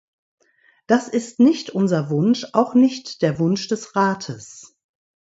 [0.87, 4.75] Das ist nicht unser Wunsch, auch nicht der Wunsch des Rates.